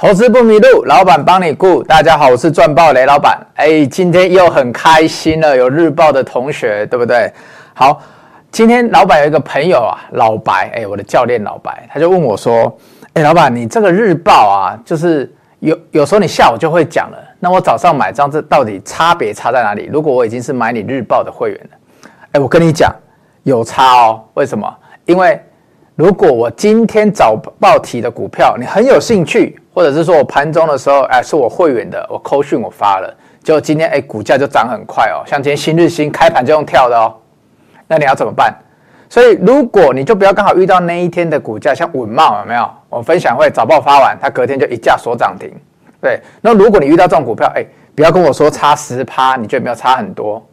[0.00, 1.82] 投资不迷路，老板帮你顾。
[1.82, 3.38] 大家好，我是赚爆雷老板。
[3.56, 7.30] 哎，今天又很开心了，有日报的同学，对不对？
[7.74, 8.00] 好，
[8.50, 12.74] 今天老板有一个朋友啊，老白，哎，我的教练老白，他就问我说
[13.12, 19.90] ：“哎，老板，你这个日报啊，就是有有时候你下午就会讲了，那我早上买张，这到底差别差在哪里？
[19.92, 22.90] 如果我已经是买你日报的会员了，哎，我跟你讲，
[23.42, 24.24] 有差哦。
[24.32, 24.66] 为什么？
[25.04, 25.38] 因为
[25.94, 37.14] 如果我今天早报提的股票，你很有兴趣。”或者是说我盘中的时候，哎，是我会员的，我扣讯我发了，就今天哎股价就涨很快哦，像今天新日兴开盘就用跳的哦，
[37.86, 38.54] 那你要怎么办？
[39.08, 42.70] 所以如果你就不要刚好遇到那一天的股价，像稳懋有没有？
[42.88, 45.50] 我分享会早报发完，它隔天就一价锁涨停，
[46.00, 46.20] 对。
[46.40, 50.44] 那如果你遇到这种股票，哎，不要跟我说差十趴，你觉得没有差很多？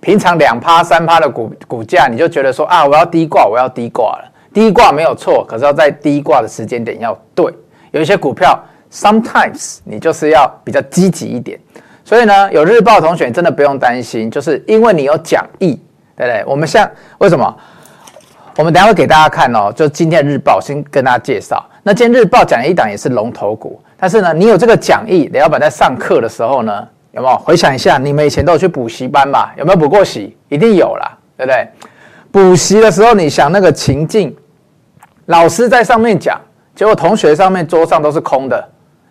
[0.00, 7.52] 平常两趴三趴的股股价，你就觉得说啊，我要低挂，我要低挂了，低挂没有错，可是要在低挂的时间点要对。
[7.90, 8.58] 有一些股票
[8.92, 11.58] ，sometimes 你就是要比较积极一点，
[12.04, 15.80] 所以呢，有日报同学真的不用担心，就是因为你有讲义，
[16.16, 16.44] 对不对？
[16.46, 16.88] 我们像
[17.18, 17.56] 为什么？
[18.56, 21.64] 我们等下会给大家看哦，就今天的日报先跟大家介绍。
[21.82, 27.96] 那今天日报讲一档也是龙头股，但是呢，你有这个讲义，雷老板在上课的时候呢，有没有回想一下？
[27.96, 29.54] 你们以前都有去补习班吧？
[29.56, 30.36] 有没有补过习？
[30.48, 31.68] 一定有啦，对不对？
[32.30, 34.36] 补习的时候，你想那个情境，
[35.26, 36.38] 老师在上面讲。
[36.80, 38.68] 结果同学上面桌上都是空的，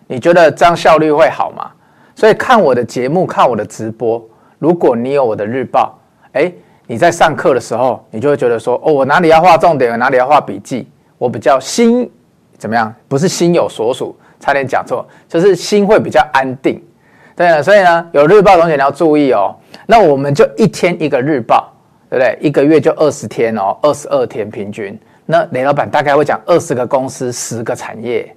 [0.08, 1.70] 你觉得这样效率会好吗？
[2.16, 4.20] 所以看我的节目，看我的直播，
[4.58, 5.96] 如果你有我的日报，
[6.32, 6.52] 诶，
[6.88, 12.10] 你在上课的时候，你就会觉得说，哦，我哪里要画重点，哪里要画笔记，我比较心
[12.58, 12.92] 怎么样？
[13.06, 16.82] 不是心有所属，差点讲错，就是心会比较安定。
[17.36, 19.54] 对了，所以呢，有日报同学你要注意哦。
[19.86, 21.72] 那我们就一天一个日报，
[22.08, 22.36] 对不对？
[22.40, 24.98] 一个月就二十天哦，二十二天平均。
[25.30, 28.28] 那雷老板大概会讲二十个公司，十个产业，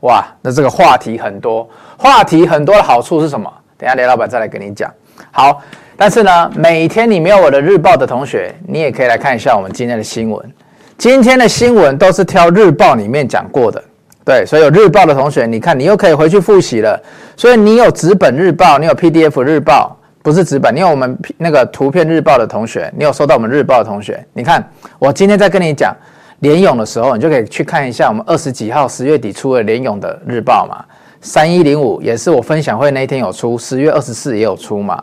[0.00, 1.68] 哇，那这个话题很多，
[1.98, 3.52] 话题很多的好处是什么？
[3.76, 4.90] 等下雷老板再来跟你讲。
[5.32, 5.60] 好，
[5.96, 10.52] 但是呢，每天你没有我的日报的同学，你也可以来看一下我们今天的新闻。
[10.96, 13.82] 今天的新闻都是挑日报里面讲过的，
[14.24, 16.98] 对，所以有日报的同学，你看你又可以回去复习了。
[17.36, 24.66] 所以你有纸本日报，你有 PDF 日报，不是纸本，你有我们那个图片日报的同学，你有收到我们日报的同学，你看
[24.98, 25.94] 我今天在跟你讲。
[26.40, 30.84] 联咏的时候，你就可以去看一下我们二十几号十月底出的联咏的日报嘛。
[31.20, 35.02] 三一零五也是我分享会那一天有出，十月二十四也有出嘛。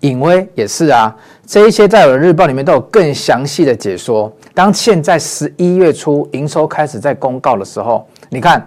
[0.00, 4.32] 颖崴也是啊，这一些在我的日报里面都有更详细的解说。
[4.54, 8.64] 当现在十一月初营收开始在公告的时候，你看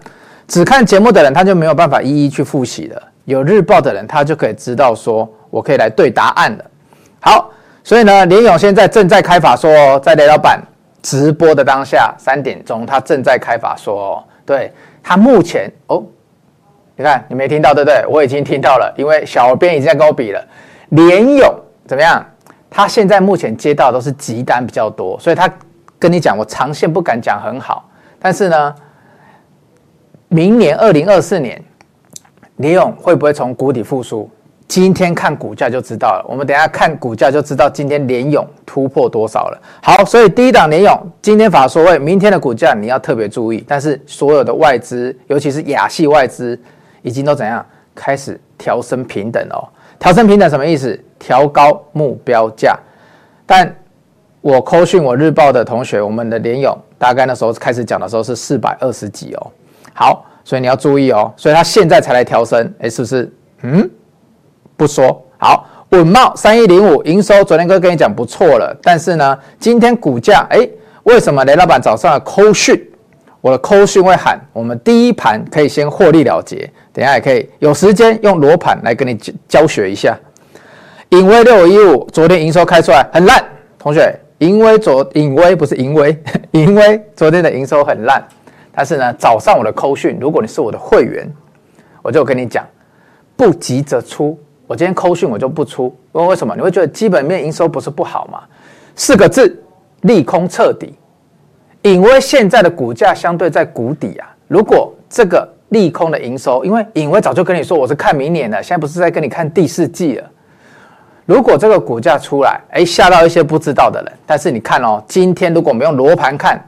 [0.48, 6.66] 只看节目的人他就没有办法一一去复习了，有日报的人他就可以知道说我可以来对答案了。
[7.22, 7.50] 好，
[7.82, 10.62] 所以呢，联咏现在正在开法说，在雷老板。
[11.02, 16.04] 直播的当下三点钟，他正在开法说哦，对他目前哦，
[16.96, 18.06] 你看你没听到对不对？
[18.08, 20.46] 我已经听到了，因为小编已经在跟我比了。
[20.90, 21.54] 连勇
[21.88, 22.26] 怎么样？
[22.70, 25.52] 他现在目前接到都是急单比较多，所以他
[26.00, 28.76] 跟你讲，我长线不敢讲很好，但是呢，
[30.30, 31.62] 明年二零二四年，
[32.58, 34.30] 连勇会不会从谷底复苏？
[34.72, 39.62] 今天看股价就知道了，我们等下看股价就知道今天联勇突破多少了。
[39.84, 43.66] 好，所以第一档联勇今天法说会，明天的股价你要特别注意。
[43.68, 46.58] 但是所有的外资，尤其是亚系外资，
[47.02, 49.68] 已经都怎样开始调升平等哦？
[50.00, 50.98] 调升平等什么意思？
[51.20, 52.80] 调高目标价。
[53.46, 53.70] 但
[54.40, 59.52] 我扣讯我日报的同学，我们的联勇大概那时候开始讲的时候是四百二十几哦。
[59.94, 61.30] 好，所以你要注意哦。
[61.36, 63.34] 所以他现在才来调升，诶，是不是？
[63.64, 63.90] 嗯。
[64.82, 70.68] 不说好，稳懋三一零五营收，昨天哥跟你讲不错了，但是呢，今天股价哎，
[71.04, 72.84] 为什么雷老板早上的扣讯，
[73.42, 79.14] 我的扣讯会喊我们第一盘可以先获利了结，等下也可以有时间用罗盘来跟你
[79.48, 80.18] 教学一下。
[81.10, 83.46] 颖崴六五一五，昨天营收开出来很烂，
[83.78, 86.18] 同学，颖崴昨颖崴不是颖崴，
[86.54, 88.28] 颖崴昨天的营收很烂，
[88.74, 91.32] 但是呢，早上我的扣讯，如果你是我的会员，
[92.02, 92.66] 我就跟你讲，
[93.36, 94.40] 不急着出。
[94.72, 96.56] 我今天扣讯我就不出，问为什么？
[96.56, 98.44] 你会觉得基本面营收不是不好吗？
[98.96, 99.62] 四个字，
[100.04, 100.98] 利空彻底。
[101.82, 104.34] 颖崴现在的股价相对在谷底啊。
[104.48, 110.30] 如果这个利空的营收，因为颖崴早就跟你说我是看明年的，现在不是在跟你看第四季了。
[111.26, 114.14] 如果这个股价出来，哎，吓到一些不知道的人。
[114.26, 116.66] 但是你看哦，今天如果我们用罗盘看，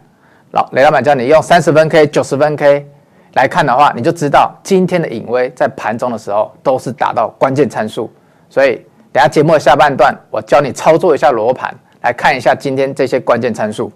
[0.51, 2.85] 老雷老板叫你用三十分 K、九十分 K。
[3.33, 8.11] 来看的话，你就知道今天的颖崴在盘中的时候都是达到关键参数，
[8.49, 8.75] 所以
[9.11, 13.91] 等下节目的下半段，我教你操作一下罗盘，来看一下今天这些关键参数。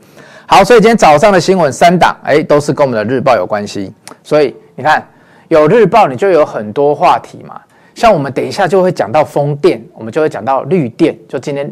[0.48, 3.94] 好，所以今天早上的新闻三档，哎，都是跟我们的日报有关系。
[4.24, 5.06] 所以你看，
[5.50, 7.62] 有日报，你就有很多话题嘛。
[7.94, 11.72] 像我们等一下就会讲到风电，我们就会讲到绿电，就今天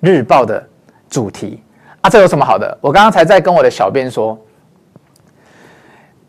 [0.00, 0.64] 日报的
[1.10, 1.62] 主题
[2.00, 2.08] 啊。
[2.08, 2.78] 这有什么好的？
[2.80, 4.38] 我刚刚才在跟我的小编说，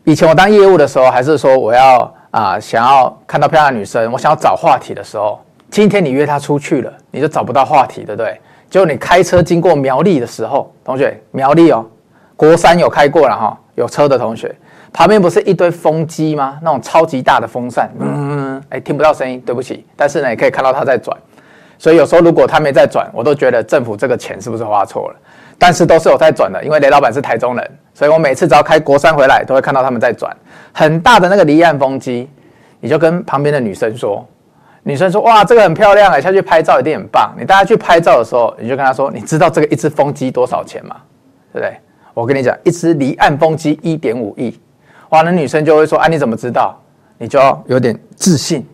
[0.06, 5.40] 以前我当业务的时候，还是说我要啊想要看到漂亮的女生，我想要找话题的时候，
[5.70, 8.38] 今天你约她出去了，你就找不到话题，对不对？
[8.68, 11.86] 就你开车经过苗栗的时候，同学，苗栗哦，
[12.36, 14.54] 国三有开过了哈，有车的同学，
[14.92, 16.58] 旁边不是一堆风机吗？
[16.60, 19.86] 那种超级大的风扇，嗯，哎，听不到声音，对不起。
[19.96, 21.16] 但是呢，也可以看到它在转，
[21.78, 25.16] 所以有时候如果它没在转，我都觉得政府这个钱是不是花错了？
[25.58, 30.34] 但是都是有在转的，因为雷老板是台中人，所以我每次只要开国三回来，都会看到他们在转
[30.72, 32.28] 很大的那个离岸风机，
[32.80, 34.26] 你就跟旁边的女生说。
[34.86, 37.34] 女生说：“哇，这个很漂亮哎，下去拍照一定很棒。
[37.38, 40.94] 你大家去拍照的时候，你就跟她说：‘你知道这个一只风机多少钱吗？’
[41.54, 41.74] 对不对？
[42.12, 44.60] 我跟你讲，一只离岸风机一点五亿。
[45.08, 46.78] 哇，那女生就会说：‘啊，你怎么知道？’
[47.16, 48.68] 你就要有点自信。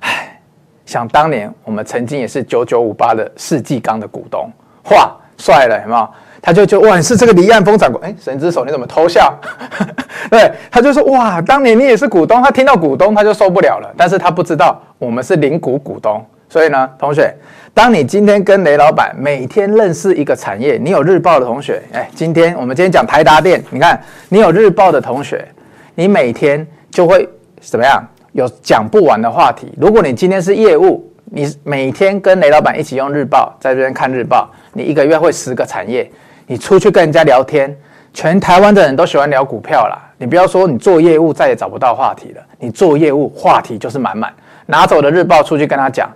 [0.00, 0.40] 唉，
[0.84, 4.50] 想当年我们曾经也是九九五八的世纪钢的股东，
[4.90, 6.08] 哇，帅了，有没有？”
[6.40, 9.34] 他就就哇，你是这个离岸风展股，哎，神之手你怎么偷笑？
[10.30, 12.42] 对，他就说哇，当年你也是股东。
[12.42, 16.22] 他听到股东他就受不了了，但是他不知道我们是零股股东。
[16.50, 17.34] 所以呢，同学，
[17.72, 23.98] 当你今天跟雷老板每天认识一个产业，你有日报的同学，哎，今天我们今天讲台达电，你看
[24.28, 25.48] 你有日报的同学，
[25.94, 27.26] 你每天就会
[27.58, 28.04] 怎么样？
[28.32, 29.72] 有讲不完的话题。
[29.80, 36.08] 如果你今天是业务，你每天跟雷老板一起用日报，在这边看日报，你一个月会十个产业。
[36.46, 37.76] 你出去跟人家聊天，
[38.12, 39.98] 全台湾的人都喜欢聊股票啦。
[40.16, 44.32] 你不要说你做业务再也找不到话题了，你做业务话题就是满满。
[44.66, 46.08] 拿走的日报出去跟他讲，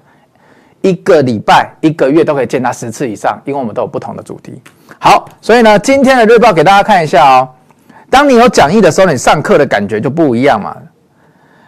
[0.82, 4.62] 一个礼拜、一个月都可以见他十次以上，因为我们都有不同的主题。
[5.00, 7.49] 好，所以呢，今天的日报给大家看一下哦。
[8.09, 10.76] 当你有讲义的时候，你上课的感觉就不一样嘛。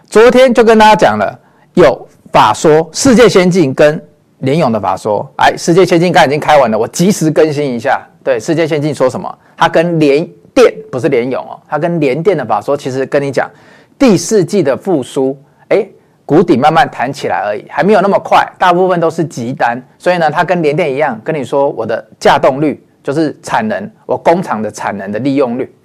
[0.07, 1.37] 昨天就跟大家讲了，
[1.73, 4.01] 有法说世界先进跟
[4.39, 8.01] 联勇的法说，哎，世界先进刚已经开完了，我及时更新一下。
[8.23, 9.37] 对，世界先进说什么？
[9.57, 13.49] 他跟联电不是联勇哦，他跟联电的法说，其实跟你讲
[13.99, 15.37] 第四季的复苏，
[15.69, 15.87] 哎，
[16.25, 19.81] 谷底慢慢弹起来而已，还没有那么快，大部分都是急单。
[19.97, 25.75] 所以呢，它跟联电一样，跟你说我的稼动率就是产能，我工厂的产能的利用率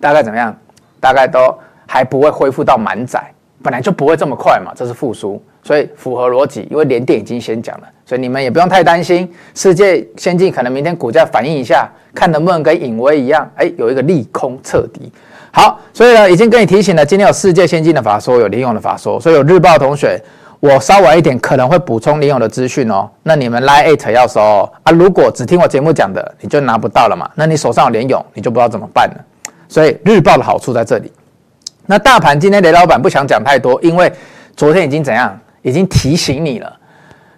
[0.00, 0.56] 大概怎么样？
[1.00, 1.56] 大概都
[1.86, 3.22] 还不会恢复到满载，
[3.62, 5.42] 本来就不会这么快嘛，这是复苏。
[5.62, 9.30] 所以符合逻辑，因为联电已经先讲了，所以你们也不用太担心。
[9.54, 15.12] 世界先进可能明天股价反应一下，看能不能跟影威一样，哎，有一个利空彻底。
[15.50, 20.18] 好，所以呢，已经跟你提醒了，今天有世界先进的法说，有联咏的法说，所以有日报同学，
[20.60, 23.10] 我稍晚一点可能会补充联咏的资讯哦。
[23.22, 27.28] 那你们 Line@ 要收哦啊，如果只听我节目讲的，你就拿不到了嘛。
[27.34, 29.24] 那你手上有联咏，你就不知道怎么办了。
[29.68, 31.12] 所以日报的好处在这里。
[31.90, 34.12] 那大盘今天雷老板不想讲太多，因为
[34.54, 35.36] 昨天已经怎样？
[35.62, 36.70] 已经提醒你了，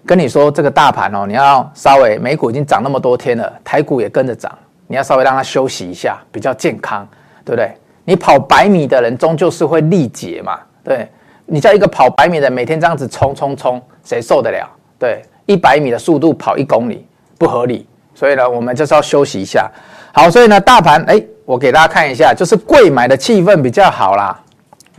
[0.05, 4.50] 跟你说这个大盘哦，你要稍微美股已经涨那么多天了，台股也跟着涨，
[4.88, 7.06] 你要稍微让它休息一下，比较健康，
[7.44, 7.73] 对不对？
[8.05, 11.08] 你跑百米的人终究是会力竭嘛，对，
[11.47, 14.69] 你叫一个跑百米的每天这样子冲冲冲，谁受得了？
[14.99, 17.07] 对，一百米的速度跑一公里
[17.38, 19.71] 不合理，所以呢，我们就是要休息一下。
[20.12, 24.40] 好，所以呢，大盘哎，我给大家看一下，就是贵买的气氛比较好啦，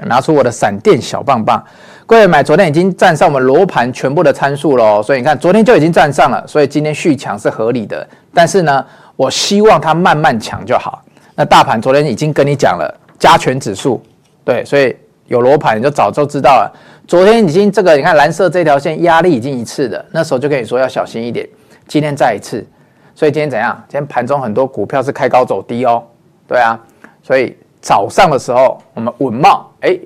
[0.03, 1.63] 拿出我的闪电小棒棒。
[2.05, 8.05] 贵买昨天已经站上我们罗盘全部的参数了，所以你看昨天就已经站上了，所以今天续强是合理的。
[8.33, 11.01] 但是呢，我希望它慢慢强就好。
[11.35, 14.03] 那大盘昨天已经跟你讲了加权指数，
[14.43, 14.93] 对，所以
[15.27, 16.69] 有罗盘你就早就知道了。
[17.07, 21.47] 昨天已经这个你看蓝色这条线压力已经一次的，那时候就跟你说要小心一点。
[21.87, 22.67] 今天再一次，
[23.15, 23.81] 所以今天怎样？
[23.87, 26.03] 今天盘中很多股票是开高走低哦，
[26.51, 26.77] 对啊，
[27.23, 29.97] 所以早上的时候我们稳懋哎。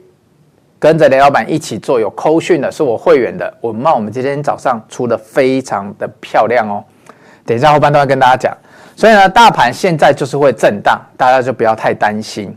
[0.77, 6.83] 跟着雷老板一起做有扣讯的是我会员的稳懋，我们今天早上出的非常的漂亮哦。
[7.43, 8.55] 等一下后半段跟大家讲，
[8.95, 12.55] 所以呢，大盘现在就是会震荡，大家就不要太担心。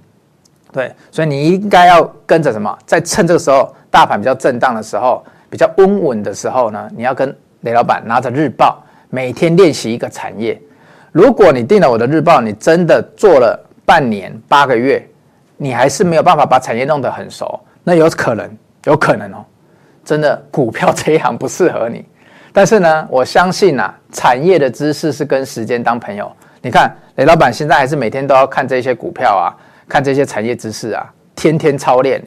[0.71, 10.61] 对，所以你应该要跟着什么，在趁这个时候大盘比较震荡的时候，比较温稳的时候呢，你要跟雷老板拿着日报，每天练习一个产业。
[11.13, 15.03] 如果你订了我的日报，你真的做了半年八个月，
[15.57, 17.59] 你还是没有办法把产业弄得很熟。
[17.83, 19.43] 那有可能，有可能哦，
[20.05, 22.05] 真的股票这一行不适合你。
[22.53, 26.31] 但是呢，我相信呐、啊，产业的知识是跟时间当朋友。
[26.61, 29.57] 你看，雷老板现在还是每天都要看这些股票啊，
[29.89, 32.23] 看这些产业知识啊，天天操练。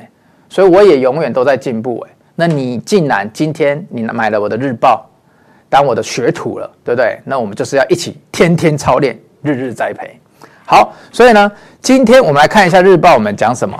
[0.49, 2.11] 所以我也永远都在进步哎。
[2.33, 5.07] 那你竟然今天你买了我的日报，
[5.69, 7.19] 当我的学徒了，对不对？
[7.23, 10.19] 那我们就是要一起天天操练，日日栽培。
[10.71, 11.51] 好，所以呢，
[11.81, 13.77] 今天我们来看一下日报，我们讲什么？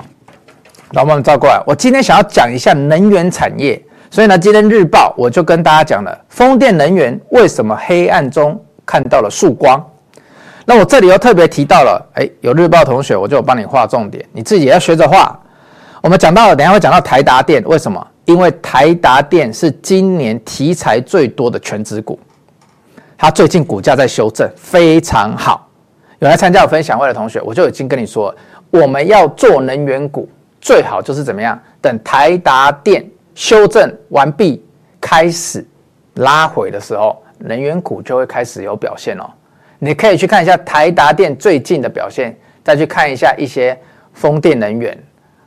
[0.90, 9.82] 老板们照过来，我今天想要讲一下能源产业，所以呢，今天日报我就跟大家讲了风电能源为什么黑暗中看到了曙光。
[10.66, 15.40] 那我这里又特别提到了，哎，有日报同学，我就帮你画重点，你自己也要学着画。
[16.02, 18.06] 我们讲到了，等下会讲到台达电，为什么？
[18.26, 22.20] 因为台达电是今年题材最多的权值股，
[23.16, 25.66] 它最近股价在修正，非常好。
[26.22, 28.32] 有来参加我分享会的同学，我就已经跟你说，
[28.70, 30.28] 我们要做能源股，
[30.60, 31.60] 最好就是怎么样？
[31.80, 34.64] 等台达电修正完毕，
[35.00, 35.66] 开始
[36.14, 39.28] 拉回的时候，能源股就会开始有表现哦。
[39.80, 43.76] 你可以去看一下台达电最近的表现，再去看一下一些
[44.12, 44.96] 风电能源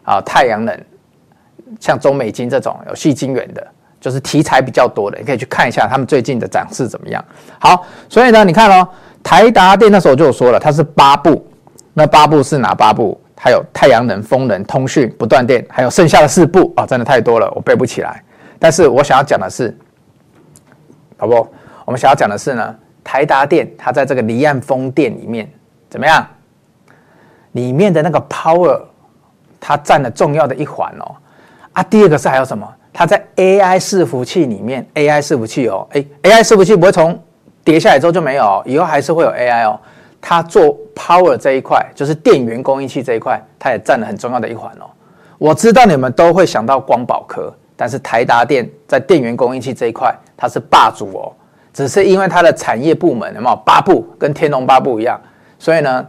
[0.04, 0.78] 啊、太阳能，
[1.80, 3.66] 像中美金这种有矽晶圆的，
[4.02, 7.24] 就是题材比较多的，你可以去看一下他们最近的涨势怎么样。
[7.60, 8.86] 好，所以呢，你看哦，
[9.26, 11.44] 台达电那时候就说了，它是八部，
[11.96, 13.20] 那八部是哪八部？
[13.36, 18.24] 还有太阳能、风能、通讯、不断电，还有剩下的四部啊、哦，真的太多了，我背不起来。
[18.60, 19.76] 但是我想要讲的是，
[21.18, 21.34] 好不？
[21.86, 22.76] 我们想要讲的是呢。
[23.04, 25.48] 台达电，它在这个离岸风电里面
[25.90, 26.26] 怎么样？
[27.54, 28.80] 里面的那个 power，
[29.60, 31.16] 它占了重要的一环哦。
[31.74, 32.68] 啊，第二个是还有什么？
[32.94, 37.20] 它在 AI 伺服器里面，AI 伺服器哦，哎，AI 伺服器不会从
[37.66, 39.78] 跌下来之后就没有，以后还是会有 AI 哦。
[40.22, 44.86] 它做 power 这一块，就是电源供应器这一块，它也占了很重要的一环哦。
[45.38, 51.34] 我知道你们都会想到光宝科，但是台达电在电源供应器这一块，它是霸主哦。
[51.74, 55.20] 只是因为它的产业部门有没有八部跟天龙八部一样，
[55.60, 56.08] 所以呢，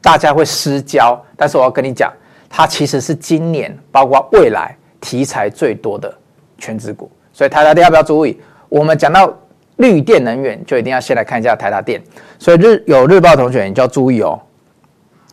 [0.00, 1.20] 大家会失焦。
[1.36, 2.12] 但是我要跟你讲，
[2.48, 6.12] 它其实是今年包括未来题材最多的
[6.56, 7.10] 权值股。
[7.32, 8.40] 所以台达电要不要注意？
[8.68, 9.30] 我们讲到
[9.78, 12.00] 绿电能源，就一定要先来看一下台达电。
[12.38, 14.38] 所以日有日报同学，你就要注意哦。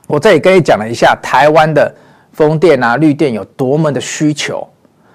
[0.08, 1.94] 我这里跟你讲了一下台湾的
[2.32, 4.68] 风电啊、绿电有多么的需求。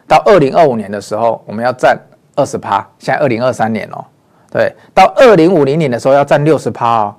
[0.06, 1.98] 到二零二五年的时候，我们要占
[2.34, 2.86] 二十趴。
[2.98, 4.04] 现在二零二三年哦。
[4.52, 7.14] 对，到二零五零年的时候要占六十趴哦，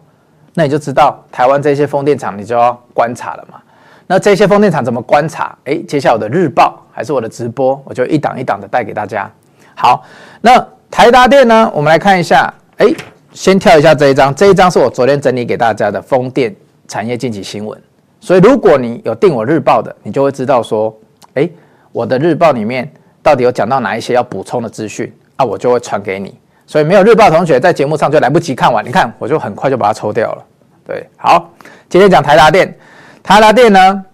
[0.54, 3.58] 那你就知道台湾这些风电场，你就要观察了嘛。
[4.06, 5.58] 那这些风电场怎么观察？
[5.64, 9.32] 哎，接下来我的日报还是我的直播，我就一档一档的带给大家。
[9.74, 10.04] 好，
[10.42, 11.72] 那台达电呢？
[11.74, 12.94] 我们来看一下，哎，
[13.32, 16.54] 先跳一下这一张，这一张是我昨天整理给大家的风电
[16.86, 17.82] 产业近期新闻。
[18.20, 20.96] 所以如果你有订我日报的，你就会知道说，
[21.36, 21.50] 哎，
[21.94, 22.92] 我的日报里面
[23.24, 26.38] 到底有讲到哪一些要补充的资讯啊，我就会传给你。
[26.68, 30.44] 所以没有日报同学在节目上就来不及看完，你看我就很快就把它抽掉了。
[30.86, 31.50] 对，好，
[31.88, 32.78] 今天讲台达电，
[33.24, 34.06] 台达电呢，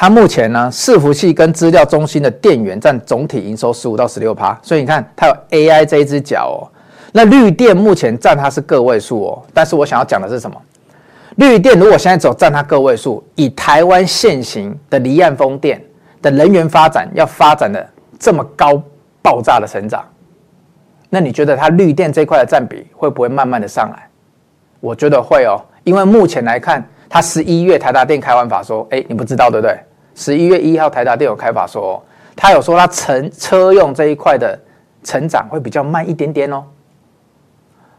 [0.00, 6.70] 它目前呢伺服器跟资料中心的电源占总体营收十五到十六趴，所以你看它有 AI 这一只脚哦。
[7.10, 10.56] 那绿电目前占它是个位数哦，但是我想要讲的是什么？
[11.34, 15.82] 绿电如果现在只有占它个位数，以台湾现行的离岸风电
[16.22, 17.84] 的能源发展，要发展的
[18.20, 18.80] 这么高
[19.20, 20.04] 爆炸的成长。
[21.10, 24.08] 那你觉得它绿电这块的占比会不会慢慢的上来？
[24.78, 29.76] 我觉得会哦，因为目前来看，它十一月台达电开完法说，哎，你不知道对不对？
[30.18, 32.02] 十一月一号台达电有开法说，
[32.34, 34.58] 他有说他成车用这一块的
[35.04, 36.64] 成长会比较慢一点点哦。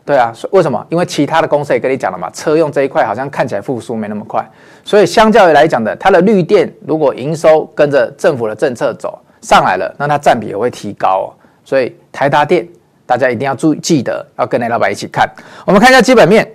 [0.03, 0.85] 对啊，为什么？
[0.89, 4.45] 因为其他的公司也跟你讲了嘛，车用这一块好像看起来复苏没那么快，
[4.83, 11.27] 所以相较于来讲的，它的绿电如果营收跟着政府的政策走上来了，那它占比也会提高哦。
[11.63, 12.67] 所以台达电。
[13.05, 15.27] 大家一定要注意，记得要跟雷老板一起看。
[15.65, 16.47] 我们看一下基本面，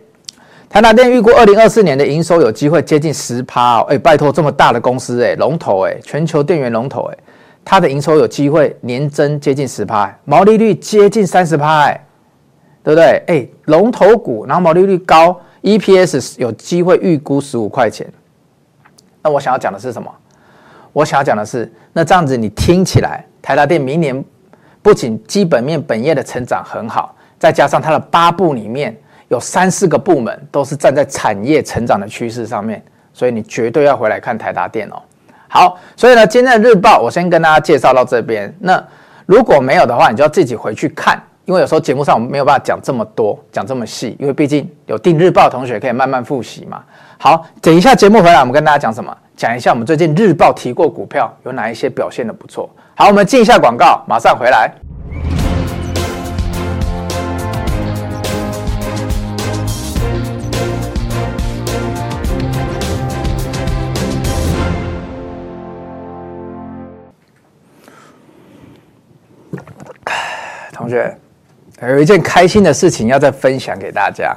[0.74, 3.86] 台达电预估二零二四年的营收有机会接近十趴哦。
[3.88, 7.18] 哎，拜托，这么大的公司，哎，龙头，哎，全球电源龙头，哎，
[7.64, 12.04] 它的营收有机会年增接近十趴，毛利率接近三十趴，哎，
[12.82, 13.22] 对不对？
[13.28, 18.12] 哎，龙头股，然后毛利率高，EPS 有机会预估十五块钱。
[19.22, 20.12] 那我想要讲的是什么？
[20.92, 24.24] 我想要讲的是，那这样子你听起来，台达电明年。
[24.82, 28.94] 不仅基本面本业的成长很好，再加上它的八部里面
[29.28, 35.02] 有三四个部门都是站在产业成长的趋势上面，所以你绝对要回来看台达电哦。
[35.48, 38.52] 好，所以呢，今天的日报我先跟大家介绍到这边。
[38.58, 38.82] 那
[39.26, 46.82] 如果没有的话，你就要自己回去看，因为有时候节目上我们没有办法讲这么多，讲这么细，因为毕竟有订日报的同学可以慢慢复习嘛。
[47.18, 49.16] 好，等一下节目回来，我们跟大家讲什么？
[49.36, 52.68] 讲一下我们最近日报提过股票有哪一些表现的不错。
[52.94, 54.72] 好，我们进一下广告，马上回来。
[70.84, 71.16] 同学，
[71.80, 74.36] 有一件开心的事情要再分享给大家。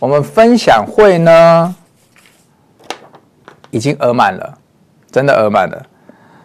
[0.00, 1.74] 我们分享会呢，
[3.70, 4.58] 已经额满了，
[5.12, 5.80] 真的额满了。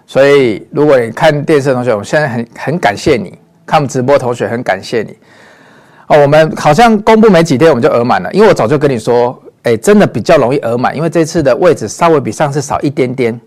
[0.06, 5.18] 所以如果你看电视的同学，我们现在很很感谢你，看我们直播同学很感谢你。
[6.06, 13.42] 哦，我们好像公布没几天我们就额满了，因为我早就跟你说，哎，真的比较容易额满，因为这次的位置稍微比上次少一点点。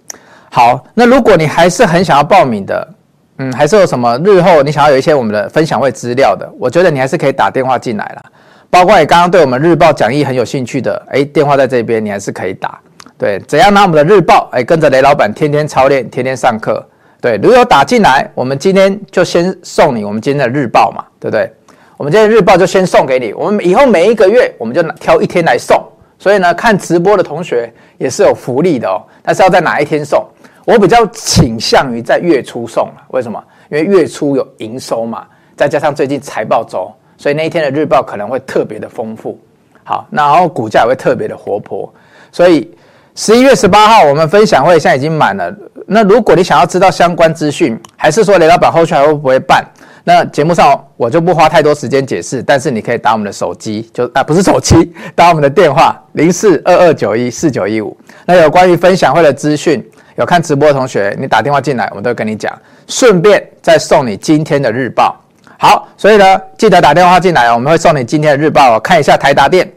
[0.51, 2.94] 好，那如果你还是很想要报名的，
[3.39, 8.23] 嗯，还是有什么日后你想要有一些我们的分享会资料的，我觉得你还是可以打电话进来了。
[8.71, 12.79] 包括你刚刚对我们日报讲义很有兴趣的，哎，电话在这边，你还是可以打。
[13.17, 14.49] 对，怎样拿我们的日报？
[14.53, 16.85] 哎，跟着雷老板天天操练，天天上课。
[17.21, 21.51] 对，如果有打进来，我们今天就先送你我们今天的日报嘛，对不对？
[21.97, 25.81] 我们今天的日报就先送给你，我们以后每一个月我们就挑一天来送。
[26.19, 30.25] 所以呢，看直播的同学也是有福利的哦，但是要在哪一天送？
[30.65, 33.43] 我比较倾向于在月初送，为什么？
[33.71, 39.39] 因为月初有营收嘛，再加上最近财报周，所以那一天的日报可能会特别的丰富。
[39.83, 41.93] 好，然后股价也会特别的活泼。
[42.33, 42.75] 所以
[43.15, 45.55] 十一月十八号我们分享会现在已经满了。
[45.87, 49.63] 那如果你想要知道相关资讯，还是说雷老板后续还会不会办？
[50.07, 57.95] 那节目上我就不花太多时间解释，但是你可以打我们的手机，就啊不是手机， 打我们的电话零四二二九一四九一五。
[58.27, 59.87] 那有关于分享会的资讯。
[60.17, 62.57] 有看直播的同学，你打电话进来，我都会跟你讲，
[62.87, 65.17] 顺便再送你今天的日报。
[65.59, 68.81] 好，所以呢，记得打电话进来，我们会送你今天的日报哦。
[68.81, 69.71] 看一下台达电。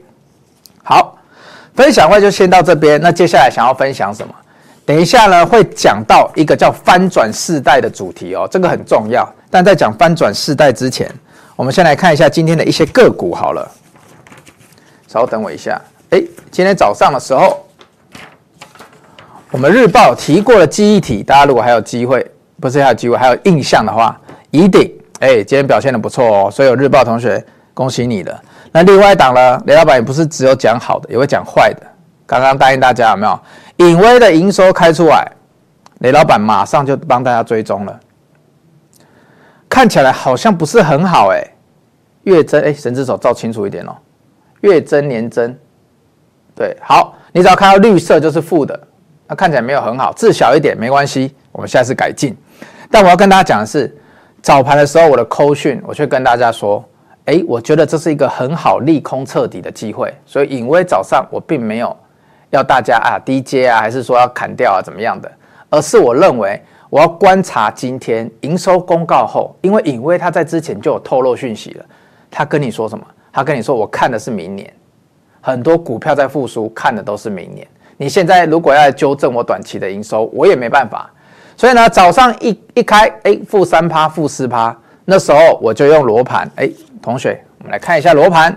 [0.83, 1.17] 好，
[1.73, 3.01] 分享会就先到这边。
[3.01, 4.33] 那接下来想要分享什么？
[4.85, 9.27] 等一下呢，会讲到一个叫翻转世代的主题哦，这个很重要。
[9.49, 11.09] 但在讲翻转世代之前，
[11.55, 13.69] 我们先来看一下今天的一些个股好了。
[15.07, 17.66] 稍等我一下，哎，今天早上的时候。
[19.49, 22.25] 我们日报提过了记忆体，大家如果还有机会，
[22.59, 24.19] 不是还有机会，还有印象的话，
[24.51, 27.41] 一定哎，今天表现的不错哦，所以有日报同学
[27.73, 28.43] 恭喜你了。
[28.73, 31.81] 那另外一档呢，雷老板也不是只有讲好的，也会讲坏的。
[32.25, 33.39] 刚刚答应大家有没有？
[33.77, 35.25] 隐微的营收开出来，
[35.99, 37.97] 雷老板马上就帮大家追踪了，
[39.69, 41.41] 看起来好像不是很好哎，
[42.23, 43.95] 月增哎，神之手照清楚一点哦，
[44.59, 45.57] 月增年增，
[46.53, 48.77] 对，好，你只要看到绿色就是负的。
[49.27, 52.35] 那看起来没有很好，字小一点没关系，我们下次改进。
[52.89, 53.93] 但我要跟大家讲的是，
[54.41, 56.83] 早盘的时候我的扣讯，我却跟大家说，
[57.25, 61.95] 哎，我觉得这是一个很好利空彻底的机会，所以颖崴早上我并没有
[62.51, 65.29] 要大家啊低接啊，还是说要砍掉啊怎么样的，
[65.69, 71.85] 而是我认为我要观察今天营收公告后，因为颖崴他在之前就有透露讯息了，
[72.31, 73.05] 他跟你说什么？
[73.33, 74.71] 他跟你说我看的是明年，
[75.41, 77.67] 很多股票在复苏，看的都是明年。
[77.97, 81.09] 你现在如果要纠正我短期的营收，我也没办法。
[81.55, 86.47] 所以呢，早上一一开，哎，负三趴，负四趴，那时候我就用罗盘。
[86.55, 86.69] 哎，
[87.01, 88.55] 同学，我们来看一下罗盘。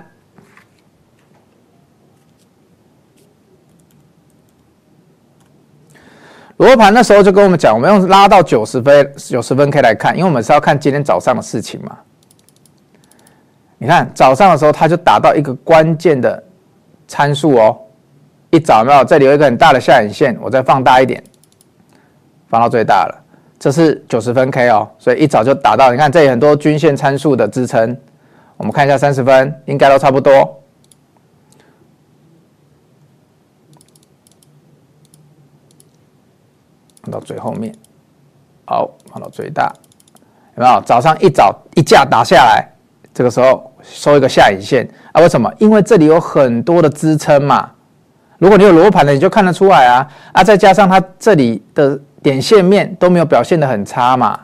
[6.59, 11.97] 罗盘那时候就跟我们讲，我们用拉到九十分，九十分 K 来看，因为我们是要看今天早上的事情嘛。
[13.79, 16.45] 你看早上的时候，它就打到一个关键的
[17.09, 17.79] 参数哦。
[18.51, 21.23] 一早没有，这里有一个很大的下影线，我再放大一点，
[22.49, 23.25] 放到最大了。
[23.61, 25.93] 这是九十分 K 哦，所以一早就打到。
[25.93, 27.97] 你看这里很多均线参数的支撑，
[28.57, 30.63] 我们看一下三十分，应该都差不多。
[37.03, 37.73] 放到最后面，
[38.65, 39.73] 好，放到最大，
[40.57, 40.81] 有没有？
[40.81, 42.67] 早上一早一架打下来，
[43.15, 45.21] 这个时候收一个下影线啊？
[45.21, 45.53] 为什么？
[45.59, 47.71] 因为这里有很多的支撑嘛。
[48.41, 50.43] 如果你有罗盘的，你就看得出来啊啊！
[50.43, 54.41] 再加上它这里的点线面都没有表现得很差嘛，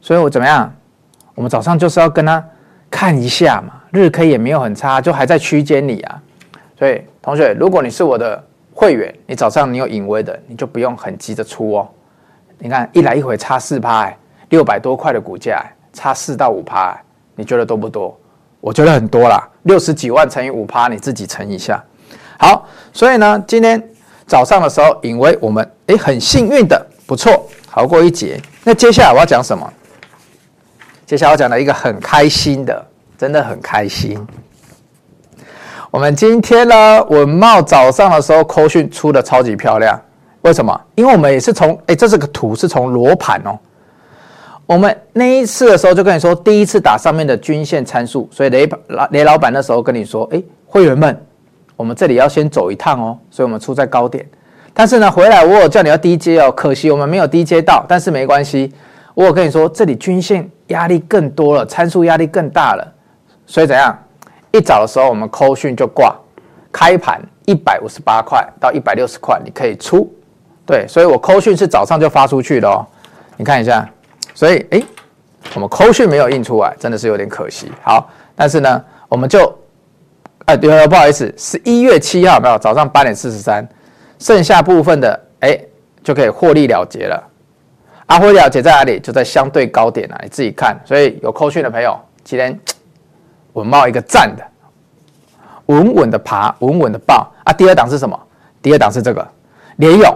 [0.00, 0.74] 所以我怎么样？
[1.36, 2.44] 我们早上就是要跟他
[2.90, 6.20] 看一下嘛，日 K 也没有很差，就还在区间里啊。
[6.76, 8.42] 所以同学，如果你是我的
[8.74, 11.88] 会员，你早上你有隐微的，你就不用很急着出哦。
[12.58, 14.12] 你看一来一回差四趴，
[14.48, 17.00] 六百多块的股价，差四到五趴，
[17.36, 18.18] 你觉得多不多？
[18.60, 21.80] 我觉得很多啦，六十几万乘以五趴，你自己乘一下。
[22.42, 23.80] 好，所以呢，今天
[24.26, 28.36] 早上的时候，颖崴我们诶很幸运的，不错，逃过一劫。
[28.64, 29.72] 那接下来我要讲什么？
[31.06, 32.84] 接下来我讲了一个很开心的，
[33.16, 34.18] 真的很开心。
[35.92, 39.96] 我们今天呢，文茂早上的时候，扣讯出的超级漂亮。
[40.40, 40.80] 为什么？
[40.96, 43.56] 因为我们也是从诶，这是个图，是从罗盘哦。
[44.66, 51.16] 我们那一次的时候就跟你说，第一次打上面的均线参数，所以雷老雷老板那时候跟你说，诶，会员们。
[51.76, 54.26] 我们这里要先走一趟哦，所以我们出在高点。
[54.74, 58.72] 但是呢，回来我有叫你要低接哦，可惜我们没有低接到，但是没关系。
[59.14, 62.92] 我有跟你说，这里均线压力更多了，参数压力更大了，
[63.46, 63.96] 所以怎样？
[64.50, 66.14] 一早的时候我们扣讯就挂，
[66.72, 70.10] 开盘一百五十八块到一百六十块，你可以出。
[70.64, 72.86] 对，所以我扣讯是早上就发出去的哦。
[73.36, 73.86] 你看一下，
[74.34, 74.82] 所以哎，
[75.54, 77.70] 我们扣讯没有印出来，真的是有点可惜。
[77.82, 79.54] 好，但是呢，我们就，
[80.46, 83.66] 哎，对，不好意思，十一月七号没有早上八点四十三，
[84.18, 85.58] 剩下部分的哎
[86.02, 87.22] 就可以获利了结了。
[88.06, 88.98] 啊，获利了结在哪里？
[88.98, 90.78] 就在相对高点啊，你自己看。
[90.84, 92.58] 所以有扣讯的朋友，今天
[93.52, 94.44] 我冒一个赞的，
[95.66, 97.52] 稳稳的爬，稳稳的爆啊。
[97.52, 98.18] 第二档是什么？
[98.60, 99.26] 第二档是这个
[99.76, 100.14] 联咏。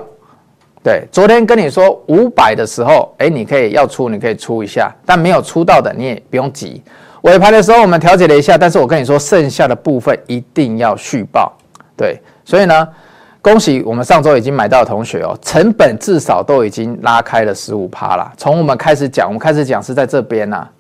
[0.82, 6.82] 对，昨天跟你说五百的时候，哎，你可以要出，你可以出一下，但没有出到的你也不用急。
[7.26, 11.52] 尾盘的时候我们调节了一下，但是我跟你说剩下的部分一定要续报。
[11.96, 12.88] 对，所以呢，
[13.42, 18.32] 恭喜我们上周已经买到的同学哦，成本至少都已经拉开了十五趴了。
[18.36, 20.70] 从我们开始讲，我们开始讲是在这边呐、啊，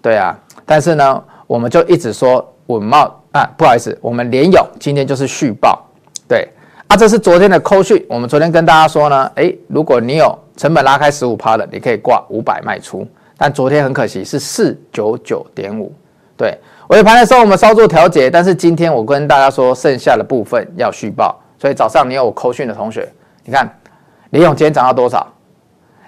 [0.00, 5.86] 对啊，但是呢，我们就一直说稳懋啊，不好意思，我们联咏今天就是续报，
[6.26, 6.48] 对。
[6.86, 8.02] 啊，这是昨天的扣讯。
[8.08, 13.06] 我们昨天跟大家说呢，诶，如果你有成本拉开十五趴的，你可以挂五百卖出。
[13.36, 15.92] 但昨天很可惜是四九九点五，
[16.36, 16.58] 对。
[16.88, 21.40] 尾盘的时候我们稍作调节，但是今天我跟大家说剩下的部分要续报。
[21.58, 23.10] 所以早上你有我扣讯的同学，
[23.42, 23.66] 你看
[24.30, 25.26] 林勇今天涨到多少？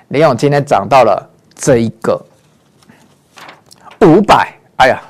[0.09, 2.21] 林勇今天涨到了这一个
[4.03, 4.53] 五百。
[4.77, 5.01] 哎呀，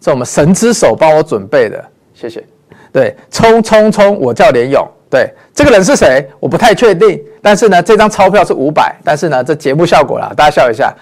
[0.00, 1.82] 这我们神之手帮我准备的，
[2.12, 2.44] 谢谢。
[2.92, 4.86] 对，冲冲冲，我叫林勇。
[5.08, 6.28] 对，这个人是谁？
[6.40, 7.22] 我不太确定。
[7.40, 8.94] 但是呢，这张钞票是五百。
[9.04, 10.92] 但是呢，这节目效果啦，大家笑一下。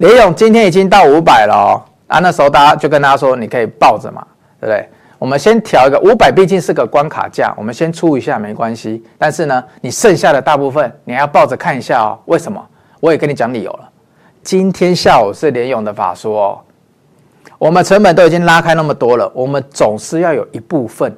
[0.00, 1.82] 联咏今天已经到五百了哦。
[2.06, 4.26] 啊，那时候大家就跟大家说，你可以抱着嘛，
[4.58, 4.88] 对不对？
[5.18, 9.04] 我们先调一个五百，毕竟是个关卡价，我们先出一下没关系。
[9.18, 12.18] 但是呢，你剩下的大部分你要抱着看一下哦。
[12.24, 12.66] 为什么？
[12.98, 13.90] 我也跟你讲理由了。
[14.42, 16.58] 今天下午是联勇的法说哦。
[17.58, 21.14] 我们成本都已经拉开那么多了，我们总是要有一部分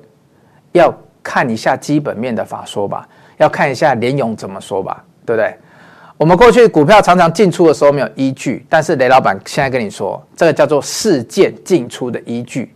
[0.72, 0.92] 要。
[1.24, 5.56] 看一下基本面的法说吧，要看一下联勇怎么说吧，对不对？
[6.22, 12.72] 我们过去股票常常进出的时候没有依据，但是雷老板现在跟你说，这个叫做事件进出的依据。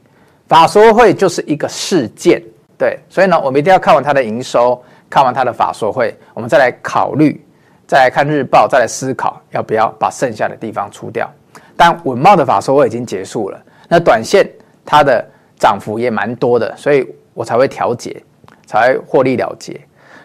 [0.48, 2.42] 法说会就是一个事件，
[2.76, 7.40] 对，所以呢，我们一定要看完它的营收，看完它的法说会，我们再来考虑，
[7.86, 11.32] 再来看日报，再来思考要不要把剩下的地方出掉。
[11.76, 14.44] 但稳懋的法说会已经结束了，那短线
[14.84, 15.24] 它的
[15.56, 18.20] 涨幅也蛮多的，所以我才会调节。
[18.66, 19.80] 才会获利了结，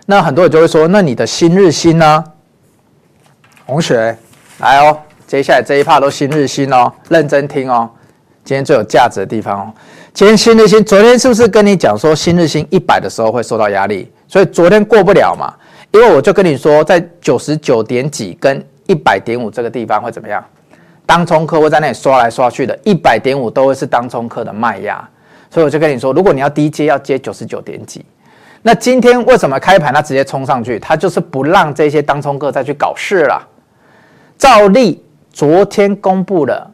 [0.08, 2.24] 那很多人就会说，那你的新日新呢？
[3.72, 4.14] 同学，
[4.60, 7.90] 来哦，接下来这一趴都新日新哦，认真听哦，
[8.44, 9.74] 今天最有价值的地方哦。
[10.14, 14.12] 今天新日新，昨天是不是跟你讲说新日新一百的时候会受到压力？
[14.28, 15.54] 所以昨天过不了嘛，
[15.92, 20.44] 因为我就跟你说，在九十九点几跟一百点五这个地方会怎么样？
[21.06, 25.02] 当冲客会在那里刷来刷去的，一百点五都会是当冲客的卖压，
[25.50, 28.04] 所以我就跟你说，如果你要低接，要接九十九点几。
[28.64, 30.78] 那今天为什么开盘它直接冲上去？
[30.78, 33.48] 它就是不让这些当冲客再去搞事了。
[34.42, 35.00] 兆利
[35.32, 36.68] 昨天公布了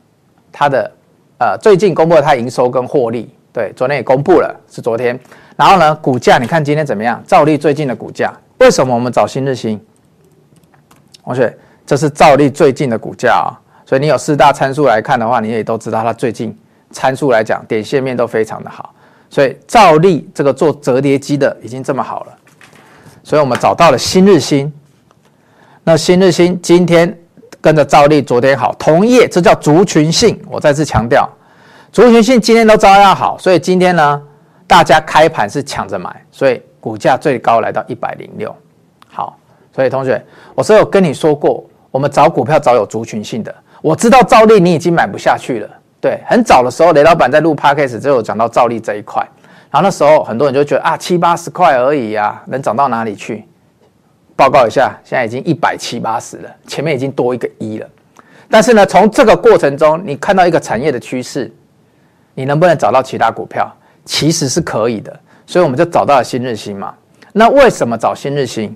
[0.53, 0.89] 它的
[1.37, 5.19] 呃，最近公布了它营收跟获利，对，昨天也公布了，是昨天。
[5.57, 7.21] 然后呢，股价你看今天怎么样？
[7.27, 9.77] 兆利最近的股价，为什么我们找新日新？
[11.25, 13.51] 同学，这是兆利最近的股价啊，
[13.85, 16.57] 所以你有四大参数来看的话，你也都知道它最近
[16.91, 18.95] 参数来讲，点线面都非常的好。
[19.29, 22.37] 所以兆利这个做折叠机的已经这么好了，
[23.23, 24.73] 所以我们找到了新日新。
[25.83, 27.15] 那新日新今天
[27.61, 30.39] 跟着兆利昨天好，同业这叫族群性。
[30.49, 31.27] 我再次强调，
[31.91, 33.37] 族群性今天都照样好。
[33.37, 34.21] 所以今天呢，
[34.65, 38.55] 大家开盘是抢着买，所以股价最高来到一百零六。
[39.07, 39.37] 好，
[39.75, 40.23] 所以同学，
[40.55, 43.53] 我是有跟你说过，我们找股票找有族群性的。
[43.81, 45.69] 我知道兆利你已经买不下去了。
[45.99, 49.21] 对，很早的时候，雷老板在录 podcast 就有讲到兆利这一块，
[49.71, 53.43] 然后那时候很多人就觉得啊，七八十块而已呀，能涨到哪里去？
[54.37, 57.89] 报告一下，现在已经一百七八十了，前面已经多一个一了。
[58.49, 61.51] 但是呢，从这个过程中，你看到一个产业的趋势，
[62.35, 63.69] 你能不能找到其他股票？
[64.05, 66.93] 其实是可以的，所以我们就找到了新日新嘛。
[67.33, 68.73] 那为什么找新日新？